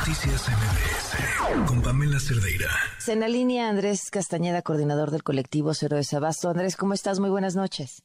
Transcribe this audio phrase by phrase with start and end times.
[0.00, 2.70] Noticias MBS con Pamela Cerdeira.
[3.06, 6.48] En la línea Andrés Castañeda, coordinador del colectivo Cero de Sabasto.
[6.48, 7.20] Andrés, ¿cómo estás?
[7.20, 8.02] Muy buenas noches.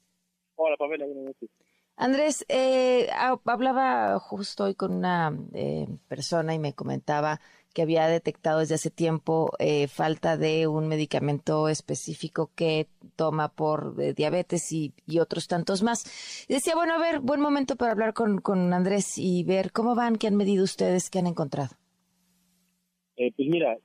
[0.56, 1.50] Hola Pamela, buenas noches.
[1.96, 3.08] Andrés, eh,
[3.46, 7.40] hablaba justo hoy con una eh, persona y me comentaba
[7.74, 13.96] que había detectado desde hace tiempo eh, falta de un medicamento específico que toma por
[14.00, 16.06] eh, diabetes y, otros tantos más.
[16.50, 19.96] Y decía, bueno, a ver, buen momento para hablar con, con Andrés y ver cómo
[19.96, 21.76] van, qué han medido ustedes, qué han encontrado.
[23.18, 23.78] Eh, pues mira,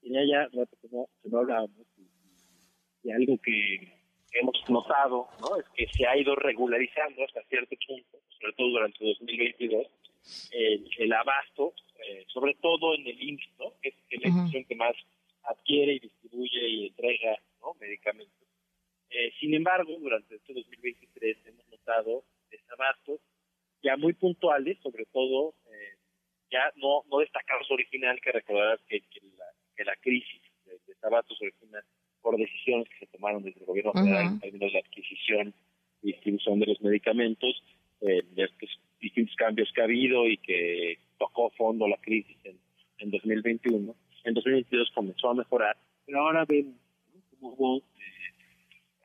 [0.00, 3.92] tenía ya rato que no, que no hablábamos y, algo que
[4.32, 5.56] hemos notado ¿no?
[5.56, 9.86] es que se ha ido regularizando hasta cierto punto, sobre todo durante 2022,
[10.50, 11.72] el, el abasto
[12.04, 13.72] eh, sobre todo en el IMSS, ¿no?
[13.80, 14.94] que es la institución que más
[15.44, 17.74] adquiere y distribuye y entrega ¿no?
[17.80, 18.46] medicamentos.
[19.10, 23.20] Eh, sin embargo, durante este 2023 hemos notado desabastos
[23.82, 25.65] ya muy puntuales, sobre todo eh,
[26.56, 29.02] ya no, no destacados original, que recordarás que,
[29.36, 31.84] la, la crisis de desabastos original
[32.22, 35.54] por decisiones que se tomaron desde el gobierno federal en términos de adquisición
[36.02, 37.62] y distribución de los medicamentos,
[38.00, 42.58] eh, estos distintos cambios que ha habido y que tocó fondo la crisis en,
[42.98, 43.94] en 2021.
[44.24, 46.74] En 2022 comenzó a mejorar, pero ahora vemos
[47.30, 47.82] cómo hubo, eh,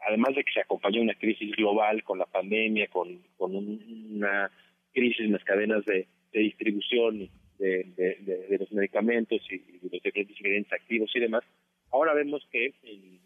[0.07, 4.49] además de que se acompañó una crisis global con la pandemia, con, con una
[4.93, 10.73] crisis en las cadenas de, distribución de, de, los medicamentos y, de los diferentes ingredientes
[10.73, 11.43] activos y demás,
[11.91, 13.19] ahora vemos que en,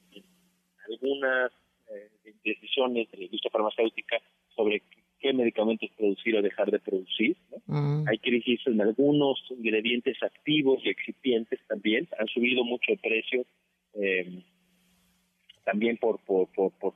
[0.92, 1.52] algunas
[1.90, 4.18] eh, decisiones de la industria farmacéutica
[4.56, 4.84] sobre
[5.20, 7.36] qué medicamentos producir o dejar de producir.
[7.66, 8.08] Mm.
[8.08, 13.46] Hay crisis en algunos ingredientes activos y excipientes también, han subido mucho el precio
[13.94, 14.44] eh,
[15.64, 16.94] también por, por, por,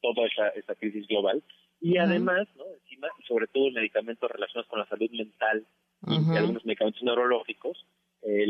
[0.00, 1.42] toda esa, esa crisis global.
[1.86, 2.64] Y además, ¿no?
[2.82, 5.64] encima, sobre todo medicamentos relacionados con la salud mental
[6.08, 7.86] y algunos medicamentos neurológicos,
[8.22, 8.46] eh,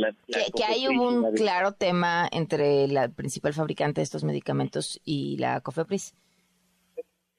[0.56, 6.14] que, hay un claro tema entre la principal fabricante de estos medicamentos y la COFEPRIS.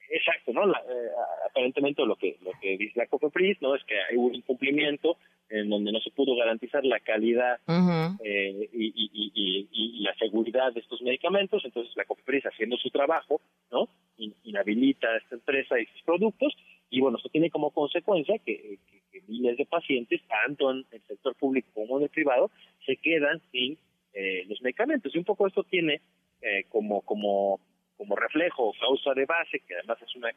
[0.08, 0.70] Exacto, ¿no?
[0.70, 1.10] Eh,
[1.58, 3.74] aparentemente lo que lo que dice la COFEPRIS, ¿no?
[3.74, 5.16] Es que hay un incumplimiento
[5.50, 7.58] en donde no se pudo garantizar la calidad
[8.22, 13.88] eh, y, la seguridad de estos medicamentos, entonces la COFEPRIS haciendo su trabajo, ¿no?
[14.16, 16.56] inhabilita a esta empresa y sus productos
[16.90, 18.78] y bueno, esto tiene como consecuencia que,
[19.26, 22.50] miles de pacientes, tanto en el sector público como en el privado,
[22.86, 23.76] se quedan sin
[24.14, 26.00] eh, los medicamentos y un poco esto tiene
[26.70, 27.60] como como
[27.98, 30.30] como reflejo o causa de base, que además es una,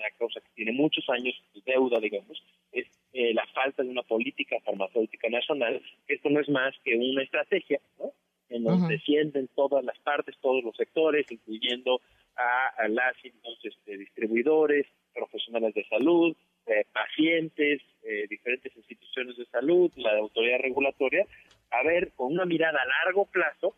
[0.00, 4.02] una causa que tiene muchos años de deuda, digamos, es eh, la falta de una
[4.02, 8.12] política farmacéutica nacional, que esto no es más que una estrategia, ¿no?
[8.48, 12.00] En donde sienten todas las partes, todos los sectores, incluyendo
[12.36, 13.14] a, las
[13.62, 21.24] este, distribuidores, profesionales de salud, eh, pacientes, eh, diferentes instituciones de salud, la autoridad regulatoria,
[21.70, 23.76] a ver con una mirada a largo plazo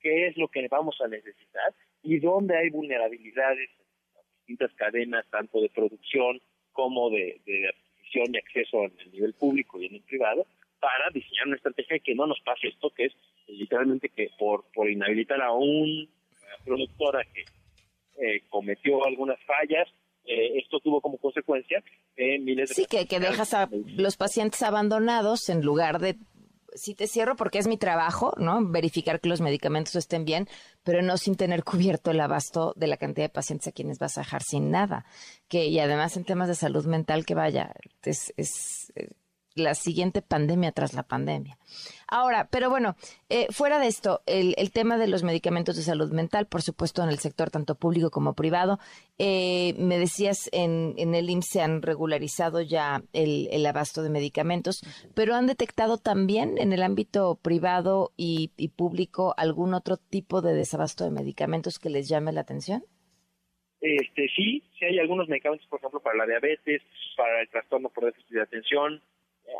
[0.00, 1.72] qué es lo que vamos a necesitar
[2.02, 3.70] y dónde hay vulnerabilidades
[4.46, 6.40] distintas cadenas, tanto de producción
[6.72, 10.46] como de, adquisición y acceso en el nivel público y en el privado,
[10.80, 13.12] para diseñar una estrategia que no nos pase esto, que es
[13.48, 16.06] literalmente que por, por inhabilitar a una
[16.64, 17.44] productora que
[18.16, 19.88] eh, cometió algunas fallas,
[20.26, 21.82] eh, esto tuvo como consecuencia
[22.16, 22.74] eh, miles de...
[22.74, 26.16] Sí, que, que dejas a los pacientes abandonados en lugar de
[26.74, 28.58] sí te cierro porque es mi trabajo, ¿no?
[28.68, 30.48] Verificar que los medicamentos estén bien,
[30.82, 34.18] pero no sin tener cubierto el abasto de la cantidad de pacientes a quienes vas
[34.18, 35.04] a dejar sin nada.
[35.48, 39.08] Que, y además en temas de salud mental, que vaya, es, es eh,
[39.54, 41.58] la siguiente pandemia tras la pandemia.
[42.08, 42.96] Ahora, pero bueno,
[43.28, 47.08] eh, fuera de esto, el, tema de los medicamentos de salud mental, por supuesto, en
[47.08, 48.78] el sector tanto público como privado,
[49.18, 54.82] eh, me decías, en, en, el IMSS se han regularizado ya el, abasto de medicamentos,
[55.14, 61.04] pero han detectado también en el ámbito privado y, público algún otro tipo de desabasto
[61.04, 62.84] de medicamentos que les llame la atención?
[63.80, 66.82] Este, sí, sí hay algunos medicamentos, por ejemplo, para la diabetes,
[67.16, 69.02] para el trastorno por déficit de atención,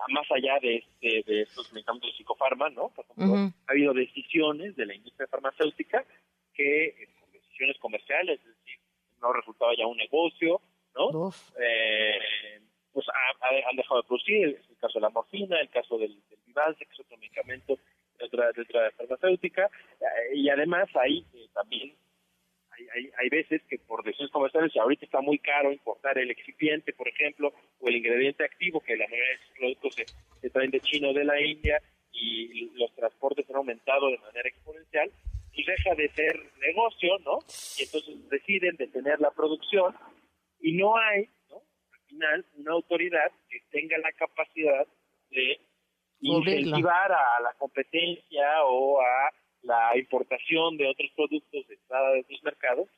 [0.09, 2.88] más allá de, de, estos medicamentos de psicofarma, ¿no?
[2.91, 6.05] Por ejemplo, ha habido decisiones de la industria farmacéutica
[6.52, 8.79] que, eh, decisiones comerciales, es decir,
[9.20, 10.61] no resultaba ya un negocio,
[10.94, 11.32] ¿no?
[11.61, 12.19] Eh,
[12.93, 13.06] pues
[13.41, 16.38] han dejado de producir, es el caso de la morfina, el caso del, del
[16.76, 17.79] que es otro medicamento
[18.19, 19.69] de otra, de otra farmacéutica,
[20.32, 21.94] y además ahí también
[23.05, 27.09] hay, hay, veces que por decisiones comerciales ahorita está muy caro importar el excipiente, por
[27.09, 29.95] ejemplo, o el ingrediente activo, que la mayoría de esos productos
[30.41, 31.81] se, traen de China o de la India
[32.12, 35.11] y los transportes han aumentado de manera exponencial,
[35.55, 37.39] y deja de ser negocio, ¿no?
[37.79, 39.95] Y entonces deciden detener la producción
[40.61, 41.62] y no hay, ¿no?
[41.93, 44.87] Al final, una autoridad que tenga la capacidad
[45.31, 45.61] de
[46.21, 49.31] incentivar a la competencia o a
[49.64, 52.88] la importación de otros productos de entrada de otros mercados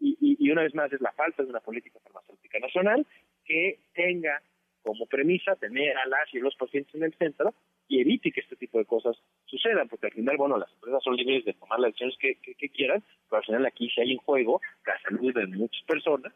[0.00, 3.06] y, y, una vez más es la falta de una política farmacéutica nacional
[3.44, 4.40] que tenga
[4.82, 7.54] como premisa tener a las y los pacientes en el centro
[7.88, 9.16] y evite que este tipo de cosas
[9.46, 13.02] sucedan, porque al final, bueno, las empresas son libres de tomar las decisiones que, quieran,
[13.28, 16.32] pero al final aquí si hay en juego la salud de muchas personas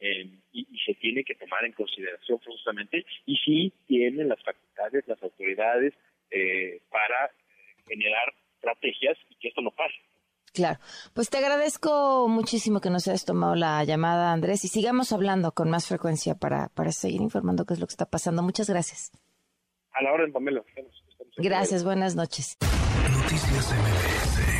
[0.00, 5.20] eh, y, se tiene que tomar en consideración justamente y si tienen las facultades, las
[5.22, 5.94] autoridades
[6.30, 7.30] eh, para
[7.88, 8.34] generar
[8.66, 9.94] estrategias y que esto no pase.
[10.52, 10.78] Claro,
[11.12, 15.68] pues te agradezco muchísimo que nos hayas tomado la llamada, Andrés, y sigamos hablando con
[15.68, 18.42] más frecuencia para, para seguir informando qué es lo que está pasando.
[18.42, 19.12] Muchas gracias.
[19.92, 20.62] A la orden, Pamela.
[21.36, 22.56] Gracias, buenas noches.
[22.62, 24.55] Noticias MBS